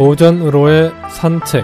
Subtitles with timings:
[0.00, 1.62] 오전으로의 산책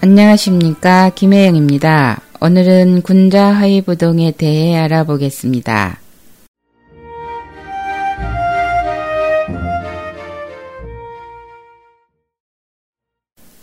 [0.00, 2.22] 안녕하십니까 김혜영입니다.
[2.40, 6.00] 오늘은 군자 하이부동에 대해 알아보겠습니다.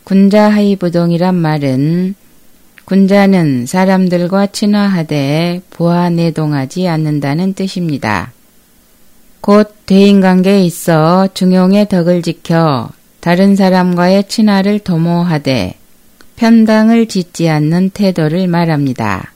[0.06, 2.16] 군자 하이부동이란 말은
[2.86, 8.32] 군자는 사람들과 친화하되 부하내동하지 않는다는 뜻입니다.
[9.42, 12.90] 곧 대인관계에 있어 중용의 덕을 지켜
[13.22, 15.74] 다른 사람과의 친화를 도모하되
[16.36, 19.32] 편당을 짓지 않는 태도를 말합니다.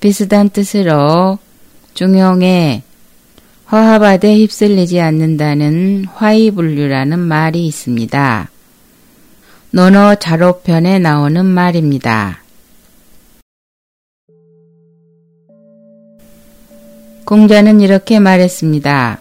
[0.00, 1.38] 비슷한 뜻으로
[1.92, 2.82] 중용에
[3.66, 8.48] 화합하되 휩쓸리지 않는다는 화이분류라는 말이 있습니다.
[9.70, 12.43] 논어 자로편에 나오는 말입니다.
[17.24, 19.18] 공자는 이렇게 말했습니다.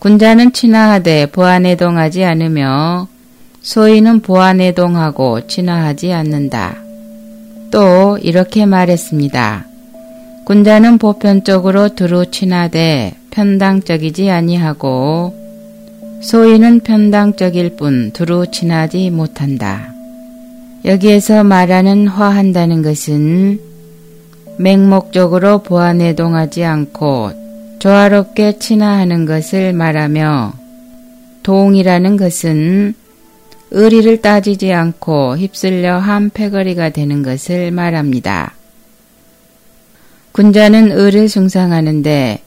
[0.00, 3.08] 군자는 친화하되 보안해동하지 않으며
[3.62, 6.76] 소인은 보안해동하고 친화하지 않는다.
[7.70, 9.64] 또 이렇게 말했습니다.
[10.44, 15.34] 군자는 보편적으로 두루 친하되 편당적이지 아니하고
[16.20, 19.92] 소인은 편당적일 뿐 두루 친하지 못한다.
[20.84, 23.58] 여기에서 말하는 화한다는 것은
[24.58, 27.32] 맹목적으로 보안해동하지 않고
[27.78, 30.54] 조화롭게 친화하는 것을 말하며
[31.42, 32.94] 동이라는 것은
[33.70, 38.54] 의리를 따지지 않고 휩쓸려 한 패거리가 되는 것을 말합니다.
[40.32, 42.40] 군자는 의를 숭상하는데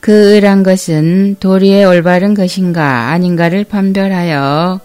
[0.00, 4.80] 그 의란 것은 도리에 올바른 것인가 아닌가를 판별하여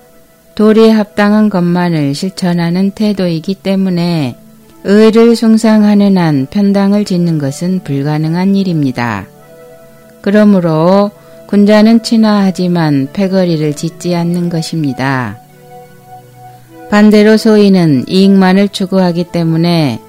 [0.55, 4.37] 도리에 합당한 것만을 실천하는 태도이기 때문에
[4.87, 9.25] 의를 숭상하는 한 편당을 짓는 것은 불가능한 일입니다.
[10.21, 11.09] 그러므로
[11.47, 15.39] 군자는 친화하지만 패거리를 짓지 않는 것입니다.
[16.91, 19.99] 반대로 소인은 이익만을 추구하기 때문에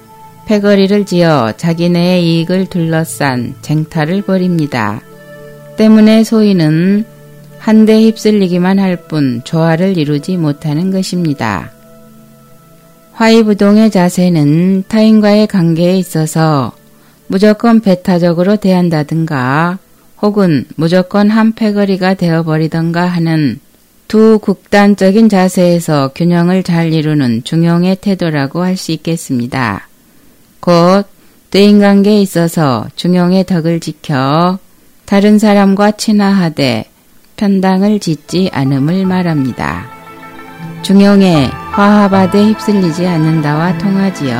[0.45, 5.01] 패거리를 지어 자기네의 이익을 둘러싼 쟁탈을 벌입니다.
[5.75, 7.03] 때문에 소인은
[7.57, 11.71] 한데 휩쓸리기만 할 뿐 조화를 이루지 못하는 것입니다.
[13.17, 16.71] 화이부동의 자세는 타인과의 관계에 있어서
[17.25, 19.79] 무조건 배타적으로 대한다든가
[20.21, 23.59] 혹은 무조건 한 패거리가 되어버리던가 하는
[24.07, 29.87] 두 극단적인 자세에서 균형을 잘 이루는 중용의 태도라고 할 수 있겠습니다.
[30.59, 31.07] 곧
[31.49, 34.59] 대인관계에 있어서 중용의 덕을 지켜
[35.05, 36.85] 다른 사람과 친화하되
[37.35, 39.87] 편당을 짓지 않음을 말합니다.
[40.83, 44.35] 중용에 화합하되 휩쓸리지 않는다와 통하지요.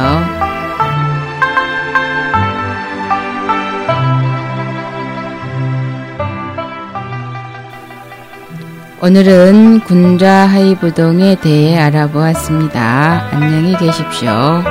[9.00, 13.30] 오늘은 군자 하이부동에 대해 알아보았습니다.
[13.32, 14.64] 안녕히 계십시오.